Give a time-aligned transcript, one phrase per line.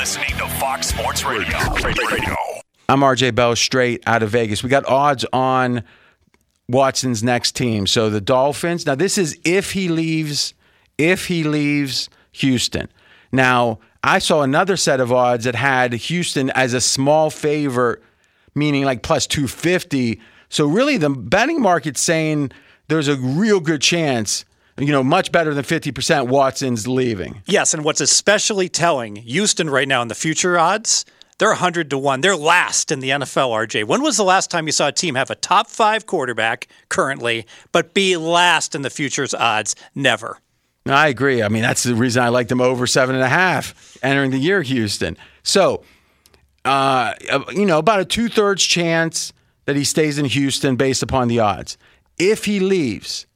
[0.00, 1.58] listening to Fox Sports Radio.
[1.84, 2.34] Radio.
[2.88, 4.62] I'm RJ Bell, straight out of Vegas.
[4.62, 5.84] We got odds on
[6.70, 7.86] Watson's next team.
[7.86, 8.86] So the Dolphins.
[8.86, 10.54] Now this is if he leaves.
[10.96, 12.88] If he leaves Houston.
[13.30, 18.02] Now I saw another set of odds that had Houston as a small favorite,
[18.54, 20.18] meaning like plus two fifty.
[20.48, 22.52] So really, the betting market's saying
[22.88, 24.46] there's a real good chance.
[24.80, 27.42] You know, much better than 50% Watson's leaving.
[27.46, 31.04] Yes, and what's especially telling, Houston right now in the future odds,
[31.38, 32.20] they're 100 to 1.
[32.22, 33.84] They're last in the NFL, RJ.
[33.84, 37.46] When was the last time you saw a team have a top five quarterback currently,
[37.72, 39.76] but be last in the futures odds?
[39.94, 40.38] Never.
[40.86, 41.42] I agree.
[41.42, 44.38] I mean, that's the reason I like them over seven and a half entering the
[44.38, 45.16] year, Houston.
[45.42, 45.84] So,
[46.64, 47.14] uh,
[47.52, 49.32] you know, about a two thirds chance
[49.66, 51.76] that he stays in Houston based upon the odds.
[52.18, 53.26] If he leaves,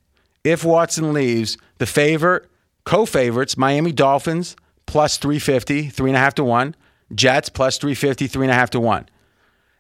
[0.45, 2.47] if Watson leaves, the favorite,
[2.85, 6.77] co favorites, Miami Dolphins plus 350, three and a half to one.
[7.15, 9.09] Jets plus 350, three and a half to one.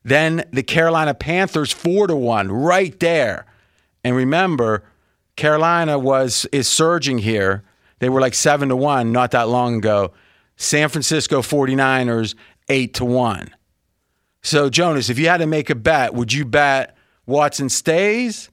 [0.03, 3.47] Then the Carolina Panthers, four to one, right there.
[4.03, 4.85] And remember,
[5.37, 7.65] Carolina was is surging here.
[7.99, 10.13] They were like seven to one not that long ago.
[10.57, 12.35] San Francisco 49ers,
[12.69, 13.51] eight to one.
[14.43, 18.51] So, Jonas, if you had to make a bet, would you bet Watson stays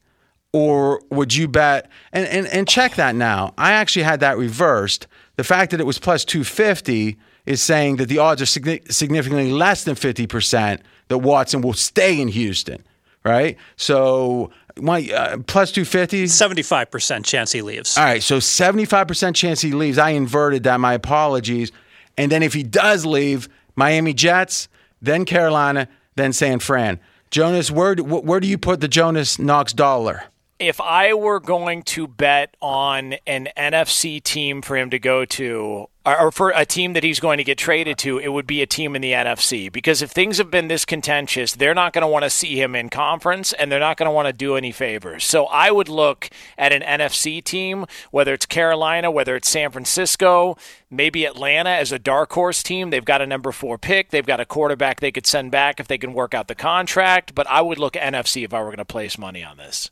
[0.53, 3.53] or would you bet and, and, and check that now?
[3.57, 5.07] I actually had that reversed.
[5.37, 9.83] The fact that it was plus 250 is saying that the odds are significantly less
[9.83, 12.83] than 50% that Watson will stay in Houston,
[13.23, 13.57] right?
[13.75, 17.97] So my uh, plus 250 75% chance he leaves.
[17.97, 19.97] All right, so 75% chance he leaves.
[19.97, 20.79] I inverted that.
[20.79, 21.71] My apologies.
[22.17, 24.67] And then if he does leave, Miami Jets,
[25.01, 26.99] then Carolina, then San Fran.
[27.31, 30.23] Jonas, where where do you put the Jonas Knox dollar?
[30.61, 35.87] If I were going to bet on an NFC team for him to go to,
[36.05, 38.67] or for a team that he's going to get traded to, it would be a
[38.67, 39.71] team in the NFC.
[39.71, 42.75] Because if things have been this contentious, they're not going to want to see him
[42.75, 45.23] in conference and they're not going to want to do any favors.
[45.25, 50.57] So I would look at an NFC team, whether it's Carolina, whether it's San Francisco,
[50.91, 52.91] maybe Atlanta as a dark horse team.
[52.91, 55.87] They've got a number four pick, they've got a quarterback they could send back if
[55.87, 57.33] they can work out the contract.
[57.33, 59.89] But I would look NFC if I were going to place money on this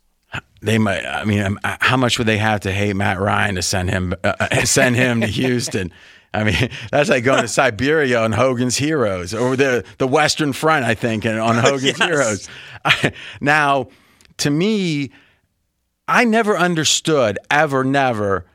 [0.61, 1.05] they might.
[1.05, 3.89] I mean, um, uh, how much would they have to hate Matt Ryan to send
[3.89, 5.91] him uh, uh send him to Houston?
[6.33, 10.85] I mean, that's like going to Siberia on Hogan's Heroes or the the Western Front,
[10.85, 12.03] I think, and on Hogan's yes.
[12.03, 12.49] Heroes.
[13.41, 13.89] now,
[14.37, 15.11] to me,
[16.07, 18.45] I never understood ever, never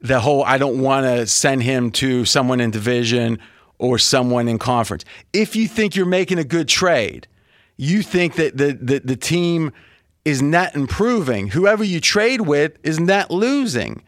[0.00, 0.44] the whole.
[0.44, 3.38] I don't want to send him to someone in division
[3.78, 5.04] or someone in conference.
[5.32, 7.26] If you think you're making a good trade,
[7.76, 9.72] you think that the the, the team
[10.24, 11.48] is net improving.
[11.48, 14.02] Whoever you trade with is net losing,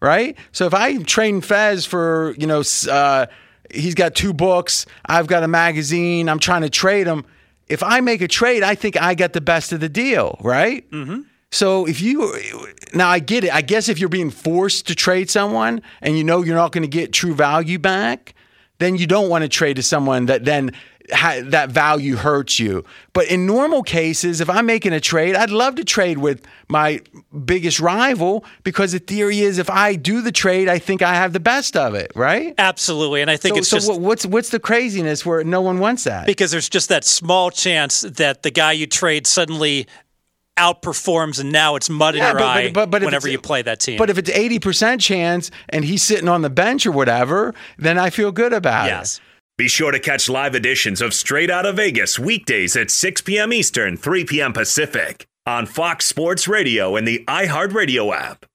[0.00, 0.36] right?
[0.52, 3.26] So if I'm trading Fez for, you know, uh,
[3.72, 7.24] he's got two books, I've got a magazine, I'm trying to trade him.
[7.68, 10.88] If I make a trade, I think I get the best of the deal, right?
[10.90, 11.22] Mm-hmm.
[11.50, 12.34] So if you
[12.94, 13.54] now I get it.
[13.54, 16.82] I guess if you're being forced to trade someone and you know you're not going
[16.82, 18.34] to get true value back,
[18.78, 20.72] then you don't want to trade to someone that then
[21.08, 22.84] that value hurts you.
[23.12, 27.00] But in normal cases, if I'm making a trade, I'd love to trade with my
[27.44, 31.32] biggest rival because the theory is if I do the trade, I think I have
[31.32, 32.54] the best of it, right?
[32.56, 35.78] Absolutely, and I think so, it's so just what's what's the craziness where no one
[35.78, 39.86] wants that because there's just that small chance that the guy you trade suddenly
[40.56, 43.60] outperforms and now it's mud in yeah, your but, eye but, but, whenever you play
[43.62, 43.98] that team.
[43.98, 48.10] But if it's 80% chance and he's sitting on the bench or whatever, then I
[48.10, 48.90] feel good about it.
[48.90, 49.16] yes.
[49.18, 49.22] it.
[49.56, 53.52] Be sure to catch live editions of Straight Out of Vegas weekdays at 6 p.m.
[53.52, 54.52] Eastern, 3 p.m.
[54.52, 58.46] Pacific on Fox Sports Radio and the iHeartRadio app.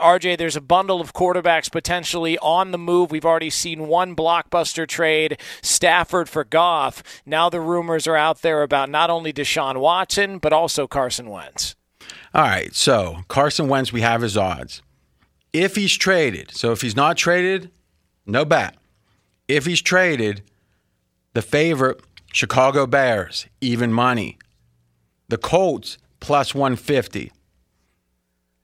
[0.00, 3.10] RJ, there's a bundle of quarterbacks potentially on the move.
[3.10, 7.02] We've already seen one blockbuster trade, Stafford for Goff.
[7.26, 11.76] Now the rumors are out there about not only Deshaun Watson, but also Carson Wentz.
[12.32, 14.80] All right, so Carson Wentz, we have his odds.
[15.52, 17.70] If he's traded, so if he's not traded,
[18.24, 18.77] no bet
[19.48, 20.42] if he's traded,
[21.32, 22.00] the favorite,
[22.32, 24.38] Chicago Bears, even money.
[25.28, 27.32] The Colts, plus 150.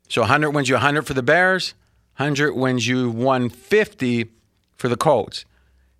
[0.09, 1.75] So 100 wins you 100 for the Bears,
[2.19, 4.31] 100 wins you 150
[4.76, 5.44] for the Colts.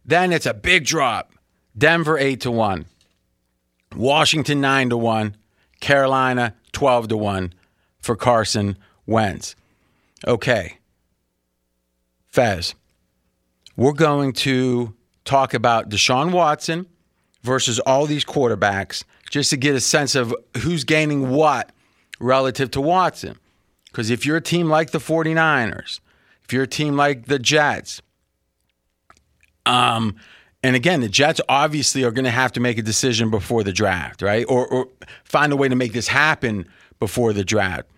[0.05, 1.33] Then it's a big drop.
[1.77, 2.85] Denver 8 to 1.
[3.97, 5.37] Washington 9 to 1.
[5.81, 7.53] Carolina 12 to 1
[8.01, 8.77] for Carson
[9.07, 9.57] Wentz.
[10.27, 10.79] Okay.
[12.27, 12.75] Fez
[13.77, 14.95] we're going to
[15.25, 16.87] talk about Deshaun Watson
[17.43, 21.71] versus all these quarterbacks just to get a sense of who's gaining what
[22.21, 23.39] relative to Watson.
[23.87, 26.01] Because if you're a team like the 49ers,
[26.45, 28.03] if you're a team like the Jets,
[29.67, 30.17] um,
[30.63, 33.73] and again, the Jets obviously are going to have to make a decision before the
[33.73, 34.45] draft, right?
[34.49, 34.89] Or, or
[35.25, 36.67] find a way to make this happen
[36.99, 37.89] before the draft.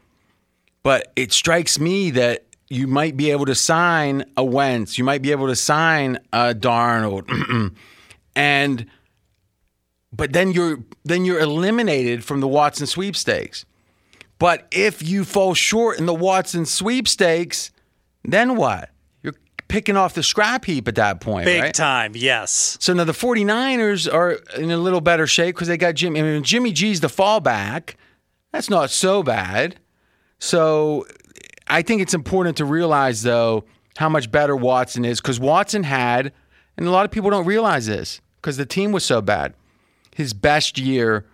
[0.83, 5.23] But it strikes me that you might be able to sign a Wentz, you might
[5.23, 7.29] be able to sign a Darnold,
[8.37, 8.87] and
[10.13, 13.65] but then you're then you're eliminated from the Watson sweepstakes.
[14.39, 17.71] But if you fall short in the Watson sweepstakes,
[18.25, 18.91] then what?
[19.23, 19.35] You're
[19.69, 21.75] picking off the scrap heap at that point, Big right?
[21.75, 22.77] time, yes.
[22.81, 26.21] So now the 49ers are in a little better shape because they got Jimmy.
[26.21, 27.95] I mean, Jimmy G's the fallback.
[28.53, 29.77] That's not so bad.
[30.39, 31.07] So
[31.69, 33.65] I think it's important to realize, though,
[33.97, 36.33] how much better Watson is because Watson had,
[36.77, 39.55] and a lot of people don't realize this because the team was so bad,
[40.15, 41.27] his best year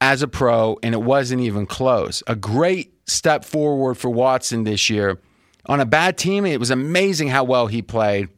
[0.00, 2.22] as a pro, and it wasn't even close.
[2.26, 5.20] A great step forward for Watson this year.
[5.66, 8.28] On a bad team, it was amazing how well he played.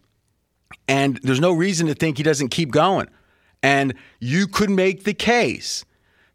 [0.86, 3.08] And there's no reason to think he doesn't keep going.
[3.62, 5.84] And you could make the case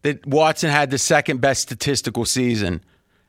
[0.02, 2.84] that Watson had the second best statistical season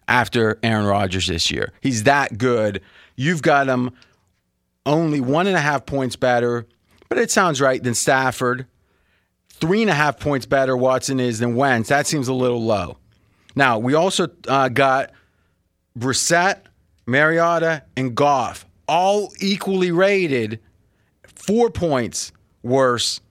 [0.08, 1.74] after Aaron Rodgers this year.
[1.82, 2.82] He's that good.
[3.16, 3.92] You've got him
[4.86, 6.68] only one and a half points better,
[7.10, 8.68] but it sounds right than Stafford.
[9.50, 11.90] Three and a half points better Watson is than Wentz.
[11.90, 12.98] That seems a little low.
[13.56, 15.12] Now, we also uh, got
[15.98, 16.62] Brissett,
[17.06, 20.60] Mariota, and Goff all equally rated
[21.24, 22.32] four points
[22.64, 23.22] worse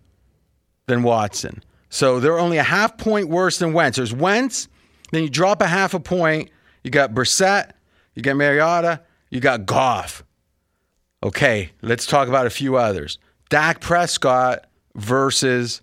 [0.86, 1.62] than Watson.
[1.90, 3.96] So they're only a half point worse than Wentz.
[3.96, 4.68] There's Wentz,
[5.12, 6.50] then you drop a half a point.
[6.84, 7.72] You got Brissett,
[8.14, 9.00] you got Mariota,
[9.30, 10.22] you got Goff.
[11.22, 13.18] Okay, let's talk about a few others.
[13.48, 15.80] Dak Prescott versus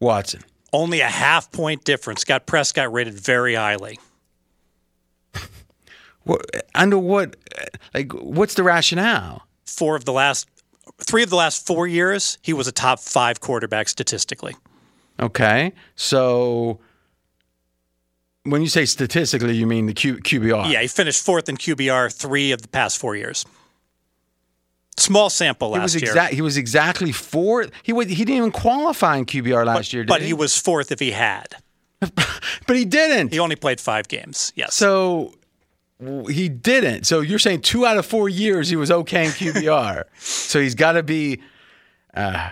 [0.00, 0.42] Watson.
[0.72, 2.24] Only a half point difference.
[2.24, 3.98] Got Prescott rated very highly.
[6.24, 6.44] What,
[6.74, 7.36] under what,
[7.94, 9.46] like, what's the rationale?
[9.64, 10.46] Four of the last,
[10.98, 14.54] three of the last four years, he was a top five quarterback statistically.
[15.18, 16.80] Okay, so
[18.50, 20.70] when you say statistically, you mean the Q, QBR?
[20.70, 23.44] Yeah, he finished fourth in QBR three of the past four years.
[24.96, 26.26] Small sample He last was year.
[26.26, 27.70] He was exactly fourth.
[27.84, 30.28] He would, he didn't even qualify in QBR last year, did but he?
[30.28, 31.46] he was fourth if he had.
[32.00, 33.32] but he didn't.
[33.32, 34.52] He only played five games.
[34.56, 34.74] Yes.
[34.74, 35.34] So
[36.28, 37.06] he didn't.
[37.06, 40.04] So you're saying two out of four years he was okay in QBR.
[40.18, 41.40] so he's got to be.
[42.14, 42.50] Uh,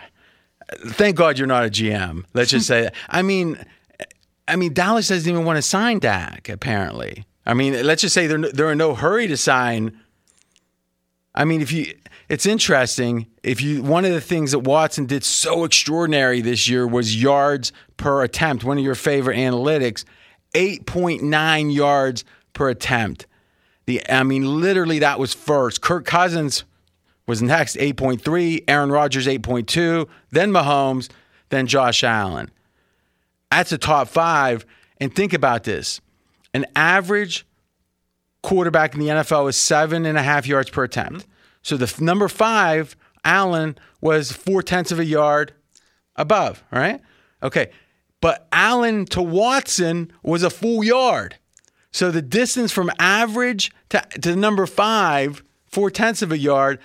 [0.88, 2.25] thank God you're not a GM.
[2.34, 2.94] Let's just say that.
[3.08, 3.64] I mean,
[4.48, 6.48] I mean Dallas doesn't even want to sign Dak.
[6.48, 10.00] Apparently, I mean, let's just say they're they're in no hurry to sign.
[11.34, 11.93] I mean, if you,
[12.31, 13.26] it's interesting.
[13.43, 17.72] If you, one of the things that Watson did so extraordinary this year was yards
[17.98, 18.64] per attempt.
[18.64, 20.04] One of your favorite analytics,
[20.54, 23.26] eight point nine yards per attempt.
[23.84, 25.82] The, I mean, literally that was first.
[25.82, 26.64] Kirk Cousins
[27.26, 28.64] was next, eight point three.
[28.66, 30.08] Aaron Rodgers, eight point two.
[30.31, 31.10] Then Mahomes.
[31.50, 32.50] Then Josh Allen.
[33.50, 34.66] That's a top five.
[35.00, 36.00] And think about this:
[36.54, 37.46] an average
[38.43, 41.26] quarterback in the NFL is seven and a half yards per attempt.
[41.62, 45.52] So the f- number five, Allen, was four tenths of a yard
[46.14, 47.00] above, right?
[47.43, 47.70] Okay.
[48.20, 51.37] But Allen to Watson was a full yard.
[51.90, 56.78] So the distance from average to, to number five, four tenths of a yard,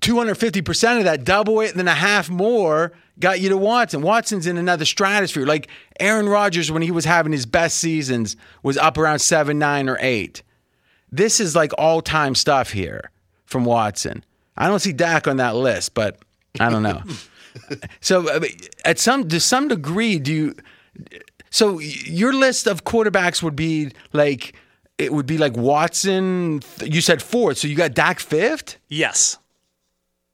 [0.00, 4.02] 250% of that, double it, and then a half more got you to Watson.
[4.02, 5.46] Watson's in another stratosphere.
[5.46, 9.88] Like Aaron Rodgers, when he was having his best seasons, was up around seven, nine,
[9.88, 10.42] or eight.
[11.12, 13.10] This is like all time stuff here
[13.44, 14.24] from Watson.
[14.56, 16.18] I don't see Dak on that list, but
[16.58, 17.02] I don't know.
[18.00, 18.40] so,
[18.84, 20.54] at some to some degree, do you?
[21.50, 24.54] So your list of quarterbacks would be like
[24.98, 26.60] it would be like Watson.
[26.82, 29.38] You said fourth, so you got Dak fifth, yes.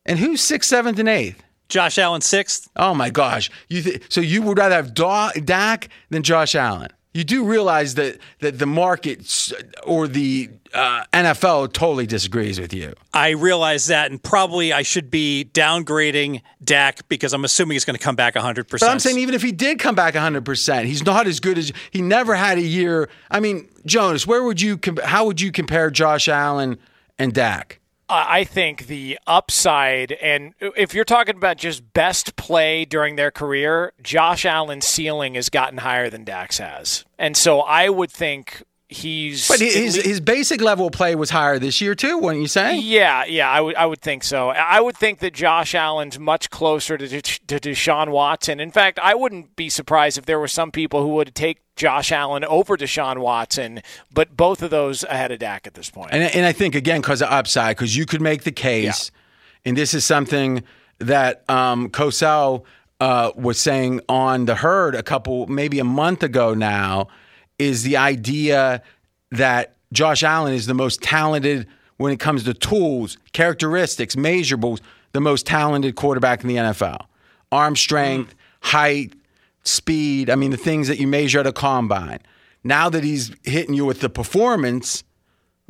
[0.04, 1.42] and who's sixth, seventh, and eighth?
[1.68, 2.68] Josh Allen sixth.
[2.76, 3.50] Oh my gosh!
[3.68, 6.88] You th- so you would rather have Da- Dak than Josh Allen?
[7.12, 9.50] You do realize that that the market
[9.84, 12.92] or the uh, NFL totally disagrees with you.
[13.14, 17.96] I realize that, and probably I should be downgrading Dak because I'm assuming he's going
[17.96, 18.68] to come back 100%.
[18.70, 21.72] But I'm saying even if he did come back 100%, he's not as good as
[21.90, 23.08] he never had a year.
[23.30, 26.76] I mean, Jonas, where would you how would you compare Josh Allen
[27.18, 27.80] and Dak?
[28.08, 33.92] I think the upside, and if you're talking about just best play during their career,
[34.00, 37.04] Josh Allen's ceiling has gotten higher than Dax has.
[37.18, 39.48] And so I would think he's.
[39.48, 42.78] But his his basic level of play was higher this year too, wouldn't you say?
[42.78, 44.50] Yeah, yeah, I would, I would think so.
[44.50, 48.60] I would think that Josh Allen's much closer to, to Deshaun Watson.
[48.60, 52.10] In fact, I wouldn't be surprised if there were some people who would take Josh
[52.10, 56.10] Allen over Deshaun Watson, but both of those ahead of Dak at this point.
[56.12, 59.10] And and I think again because of upside, because you could make the case,
[59.64, 60.62] and this is something
[60.98, 62.64] that um, Cosell
[63.00, 67.08] uh, was saying on the herd a couple, maybe a month ago now,
[67.58, 68.82] is the idea
[69.30, 71.66] that Josh Allen is the most talented
[71.98, 74.80] when it comes to tools, characteristics, measurables,
[75.12, 77.06] the most talented quarterback in the NFL.
[77.52, 79.12] Arm strength, height,
[79.66, 80.30] speed.
[80.30, 82.20] I mean, the things that you measure at a combine.
[82.64, 85.04] Now that he's hitting you with the performance,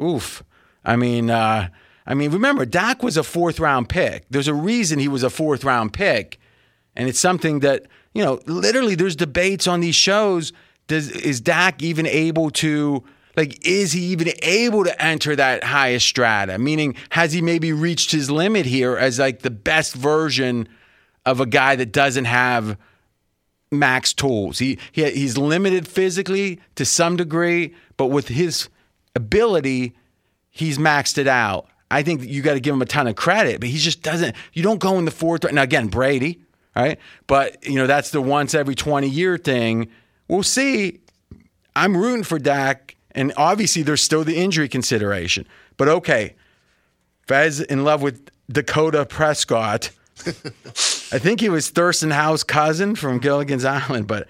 [0.00, 0.42] oof.
[0.84, 1.68] I mean, uh,
[2.06, 4.24] I mean, remember, Dak was a fourth round pick.
[4.30, 6.38] There's a reason he was a fourth round pick.
[6.94, 10.52] And it's something that, you know, literally there's debates on these shows.
[10.86, 13.04] Does is Dak even able to
[13.36, 16.58] like is he even able to enter that highest strata?
[16.58, 20.68] Meaning, has he maybe reached his limit here as like the best version
[21.26, 22.78] of a guy that doesn't have
[23.70, 24.58] max tools?
[24.58, 28.68] He, he he's limited physically to some degree, but with his
[29.14, 29.94] ability,
[30.50, 31.68] he's maxed it out.
[31.90, 34.34] I think you got to give him a ton of credit, but he just doesn't.
[34.52, 35.50] You don't go in the fourth.
[35.52, 36.40] Now again, Brady,
[36.74, 36.98] right?
[37.26, 39.88] But you know that's the once every twenty year thing.
[40.28, 41.00] We'll see.
[41.76, 45.46] I'm rooting for Dak, and obviously there's still the injury consideration.
[45.76, 46.34] But okay,
[47.26, 49.90] Fez in love with Dakota Prescott.
[51.12, 54.26] I think he was Thurston Howell's cousin from Gilligan's Island, but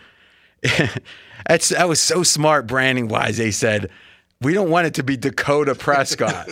[1.48, 3.36] that's that was so smart branding wise.
[3.36, 3.90] They said
[4.40, 6.48] we don't want it to be Dakota Prescott.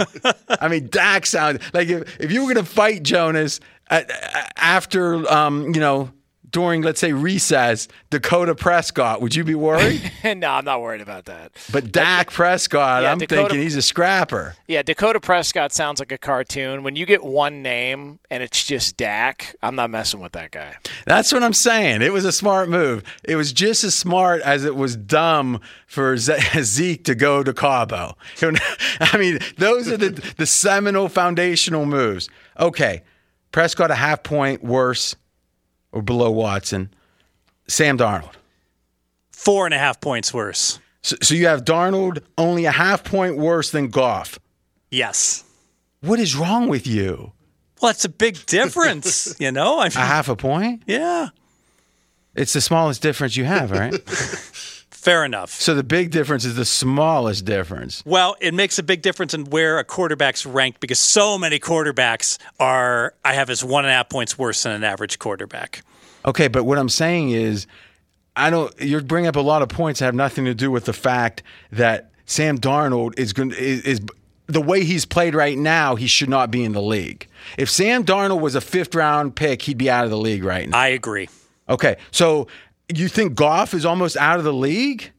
[0.49, 4.11] I mean, Dak sounds like if, if you were going to fight Jonas at,
[4.57, 6.11] after, um, you know,
[6.55, 10.01] during, let's say, recess, Dakota Prescott, would you be worried?
[10.25, 11.51] no, I'm not worried about that.
[11.73, 14.55] But Dak Prescott, Yeah, I'm Dakota- thinking he's a scrapper.
[14.69, 16.85] Yeah, Dakota Prescott sounds like a cartoon.
[16.85, 20.77] When you get one name and it's just Dak, I'm not messing with that guy.
[21.07, 22.03] That's what I'm saying.
[22.03, 23.03] It was a smart move.
[23.25, 27.53] It was just as smart as it was dumb for Ze- Zeke to go to
[27.53, 28.17] Cabo.
[29.01, 32.29] I mean, those are the, the seminal foundational moves.
[32.61, 33.03] Okay,
[33.51, 35.17] Prescott a half point worse
[35.95, 36.91] or below Watson.
[37.69, 38.33] Sam Darnold.
[39.31, 40.79] Four and a half points worse.
[41.03, 44.39] So, so you have Darnold only a half point worse than Goff.
[44.91, 45.45] Yes.
[46.01, 47.33] What is wrong with you?
[47.81, 49.79] Well, that's a big difference, you know?
[49.81, 50.83] I mean, A half a point?
[50.87, 51.29] yeah.
[52.35, 53.95] It's the smallest difference you have, right?
[55.05, 55.51] Fair enough.
[55.51, 58.03] so the big difference is the smallest difference.
[58.07, 62.39] Well, it makes a big difference in where a quarterback's ranked because so many quarterbacks
[62.59, 65.83] are, I have as one and a half points worse than an average quarterback.
[66.25, 67.67] Okay, but what I'm saying is,
[68.35, 68.73] I don't.
[68.81, 71.43] You're bringing up a lot of points that have nothing to do with the fact
[71.71, 74.01] that Sam Darnold is going is, is
[74.47, 75.97] the way he's played right now.
[75.97, 77.29] He should not be in the league.
[77.59, 80.69] If Sam Darnold was a fifth round pick, he'd be out of the league right
[80.69, 80.79] now.
[80.79, 81.29] I agree.
[81.69, 82.47] Okay, so
[82.95, 85.13] you think Goff is almost out of the league?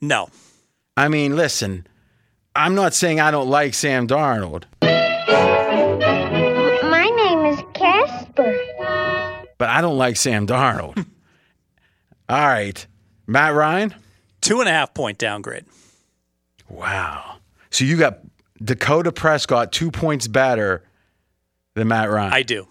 [0.00, 0.28] No.
[0.96, 1.86] I mean, listen,
[2.54, 4.64] I'm not saying I don't like Sam Darnold,
[6.82, 8.56] My name is Casper.
[9.58, 10.96] but I don't like Sam Darnold.
[12.28, 12.86] All right,
[13.26, 13.94] Matt Ryan.
[14.40, 15.64] Two and a half point downgrade.
[16.68, 17.36] Wow.
[17.70, 18.20] So you got
[18.62, 20.84] Dakota Prescott two points better
[21.74, 22.32] than Matt Ryan.
[22.32, 22.66] I do.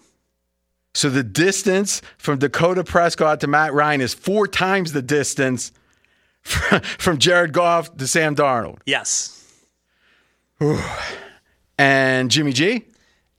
[0.94, 5.72] So the distance from Dakota Prescott to Matt Ryan is four times the distance
[6.42, 8.78] from, Jared Goff to Sam Darnold.
[8.86, 9.36] Yes.
[11.78, 12.84] And Jimmy G?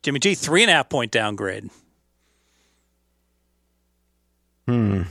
[0.03, 1.69] Jimmy G, three and a half point downgrade.
[4.67, 5.03] Hmm.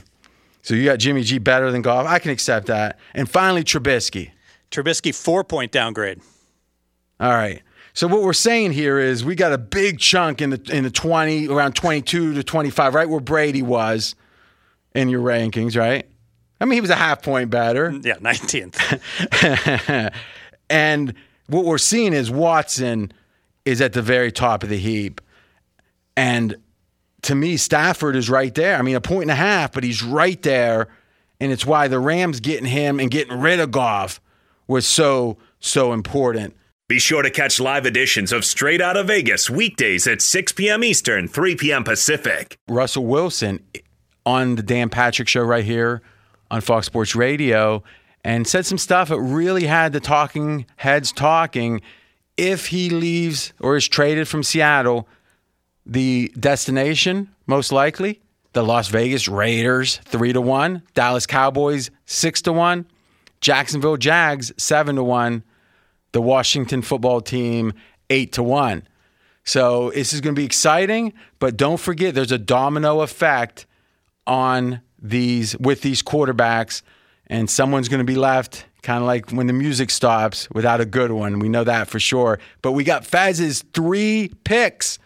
[0.63, 2.05] So you got Jimmy G better than Goff.
[2.05, 2.99] I can accept that.
[3.13, 4.31] And finally, Trubisky.
[4.69, 6.19] Trubisky, four point downgrade.
[7.19, 7.61] All right.
[7.93, 10.91] So what we're saying here is we got a big chunk in the in the
[10.91, 14.15] 20 around 22 to 25, right where Brady was
[14.95, 16.07] in your rankings, right?
[16.59, 17.91] I mean, he was a half point better.
[17.91, 20.13] Mm, yeah, 19th.
[20.69, 21.13] and
[21.47, 23.11] what we're seeing is Watson
[23.65, 25.21] is at the very top of the heap.
[26.15, 26.55] And
[27.23, 28.77] to me, Stafford is right there.
[28.77, 30.87] I mean, a point and a half, but he's right there.
[31.39, 34.21] And it's why the Rams getting him and getting rid of Goff
[34.67, 36.55] was so, so important.
[36.91, 40.83] Be sure to catch live editions of Straight Out of Vegas weekdays at 6 p.m.
[40.83, 41.85] Eastern, 3 p.m.
[41.85, 42.57] Pacific.
[42.67, 43.65] Russell Wilson
[44.25, 46.01] on the Dan Patrick show right here
[46.51, 47.81] on Fox Sports Radio
[48.25, 51.79] and said some stuff that really had the talking heads talking.
[52.35, 55.07] If he leaves or is traded from Seattle,
[55.85, 58.19] the destination, most likely,
[58.51, 62.85] the Las Vegas Raiders, three to one, Dallas Cowboys, six to one,
[63.39, 65.45] Jacksonville Jags, seven to one,
[66.11, 67.73] the Washington football team,
[68.09, 68.87] eight to one.
[69.43, 73.65] So this is going to be exciting, but don't forget there's a domino effect
[74.27, 76.83] on these with these quarterbacks,
[77.27, 80.85] and someone's going to be left kind of like when the music stops without a
[80.85, 81.39] good one.
[81.39, 82.39] We know that for sure.
[82.61, 84.97] But we got Fez's three picks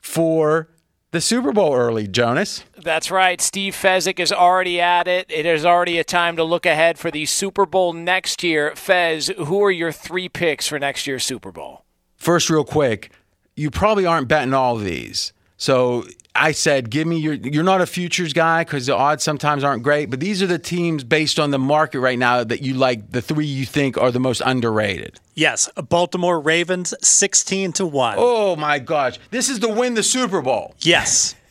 [0.00, 0.68] for
[1.12, 2.64] the Super Bowl early, Jonas.
[2.76, 3.40] That's right.
[3.40, 5.26] Steve Fezzik is already at it.
[5.28, 8.74] It is already a time to look ahead for the Super Bowl next year.
[8.76, 11.84] Fez, who are your three picks for next year's Super Bowl?
[12.16, 13.10] First, real quick,
[13.56, 15.32] you probably aren't betting all these.
[15.56, 17.34] So I said, give me your.
[17.34, 20.58] You're not a futures guy because the odds sometimes aren't great, but these are the
[20.58, 23.10] teams based on the market right now that you like.
[23.10, 25.18] The three you think are the most underrated.
[25.34, 28.14] Yes, Baltimore Ravens, sixteen to one.
[28.18, 30.74] Oh my gosh, this is to win the Super Bowl.
[30.80, 31.34] Yes,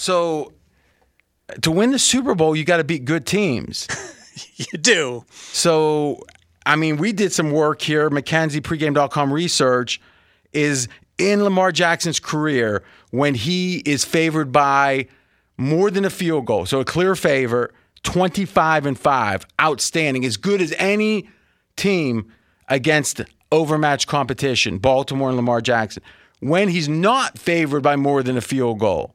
[0.00, 0.54] So
[1.60, 3.86] to win the Super Bowl, you got to beat good teams.
[4.56, 5.26] you do.
[5.30, 6.22] So,
[6.64, 8.08] I mean, we did some work here.
[8.08, 10.00] McKenzie pregame.com research
[10.54, 10.88] is
[11.20, 15.06] in Lamar Jackson's career when he is favored by
[15.56, 16.66] more than a field goal.
[16.66, 17.72] So, a clear favor,
[18.02, 21.28] 25 and 5, outstanding, as good as any
[21.76, 22.32] team
[22.68, 23.20] against
[23.52, 26.02] overmatched competition, Baltimore and Lamar Jackson.
[26.40, 29.14] When he's not favored by more than a field goal,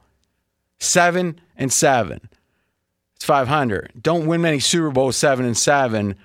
[0.79, 2.29] 7 and 7.
[3.15, 3.93] It's 500.
[4.01, 6.15] Don't win many Super Bowls 7 and 7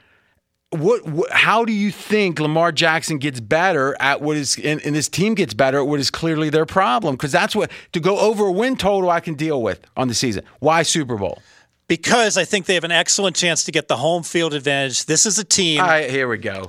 [0.70, 4.94] what, what how do you think Lamar Jackson gets better at what is and, and
[4.94, 8.18] this team gets better at what is clearly their problem because that's what to go
[8.18, 10.44] over a win total I can deal with on the season.
[10.60, 11.42] Why Super Bowl?
[11.88, 15.06] Because I think they have an excellent chance to get the home field advantage.
[15.06, 15.80] This is a team.
[15.80, 16.64] All right, here we go.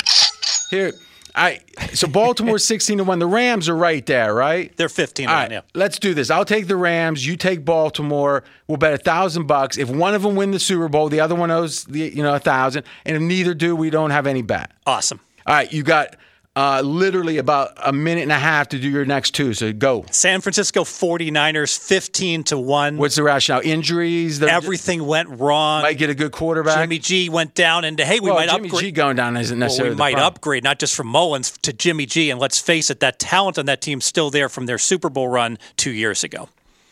[0.71, 0.93] Here
[1.35, 1.59] I
[1.93, 3.19] so Baltimore's 16 to 1.
[3.19, 4.75] The Rams are right there, right?
[4.77, 5.61] They're 15 to All 1, right, yeah.
[5.73, 6.29] let's do this.
[6.29, 7.25] I'll take the Rams.
[7.25, 8.43] You take Baltimore.
[8.67, 9.77] We'll bet a thousand bucks.
[9.77, 12.33] If one of them win the Super Bowl, the other one owes the you know
[12.35, 12.83] a thousand.
[13.05, 14.71] And if neither do, we don't have any bet.
[14.85, 15.19] Awesome.
[15.45, 16.15] All right, you got
[16.55, 19.53] uh, literally about a minute and a half to do your next two.
[19.53, 20.03] So go.
[20.11, 22.97] San Francisco 49ers, 15 to 1.
[22.97, 23.61] What's the rationale?
[23.63, 24.41] Injuries?
[24.41, 25.83] Everything went wrong.
[25.83, 26.77] might get a good quarterback.
[26.77, 28.81] Jimmy G went down into, hey, we well, might Jimmy upgrade.
[28.81, 30.27] G going down isn't Well, necessarily we might problem.
[30.33, 33.65] upgrade not just from Mullens to Jimmy G, and let's face it, that talent on
[33.67, 36.49] that team's still there from their Super Bowl run two years ago.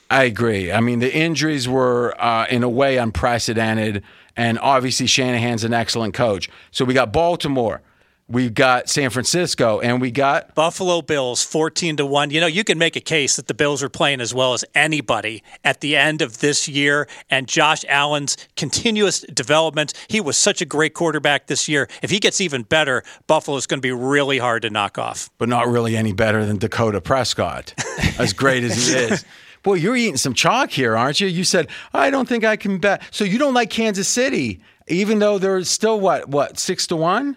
[0.10, 0.72] I agree.
[0.72, 4.04] I mean, the injuries were uh, in a way unprecedented,
[4.36, 6.50] and obviously Shanahan's an excellent coach.
[6.72, 7.82] So we got Baltimore,
[8.30, 12.30] we got San Francisco, and we got Buffalo Bills, fourteen to one.
[12.30, 14.64] You know, you can make a case that the Bills are playing as well as
[14.76, 19.94] anybody at the end of this year, and Josh Allen's continuous development.
[20.08, 21.90] He was such a great quarterback this year.
[22.04, 25.30] If he gets even better, Buffalo's going to be really hard to knock off.
[25.40, 27.74] but not really any better than Dakota Prescott,
[28.20, 29.26] as great as he is.
[29.64, 31.28] Boy, you're eating some chalk here, aren't you?
[31.28, 33.02] You said I don't think I can bet.
[33.12, 37.36] So you don't like Kansas City, even though they're still what what six to one?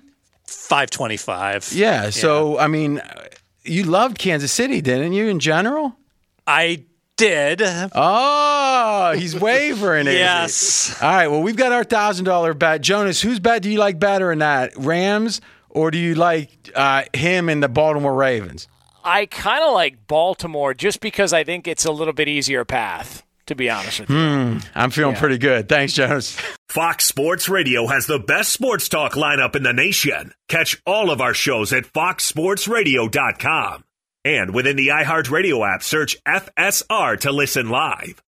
[0.54, 1.72] Five twenty-five.
[1.72, 2.10] Yeah.
[2.10, 3.00] So I mean,
[3.64, 5.26] you loved Kansas City, didn't you?
[5.26, 5.96] In general.
[6.46, 6.84] I
[7.16, 7.62] did.
[7.94, 10.06] Oh, he's wavering.
[10.06, 10.18] is he?
[10.18, 11.02] Yes.
[11.02, 11.28] All right.
[11.28, 12.80] Well, we've got our thousand dollar bet.
[12.80, 14.72] Jonas, whose bet do you like better in that?
[14.76, 18.68] Rams or do you like uh, him in the Baltimore Ravens?
[19.04, 23.24] I kind of like Baltimore just because I think it's a little bit easier path,
[23.46, 24.16] to be honest with you.
[24.16, 25.68] Hmm, I'm feeling pretty good.
[25.68, 26.36] Thanks, Jonas.
[26.68, 30.32] Fox Sports Radio has the best sports talk lineup in the nation.
[30.48, 33.84] Catch all of our shows at foxsportsradio.com.
[34.24, 38.22] And within the iHeartRadio app, search FSR to listen live.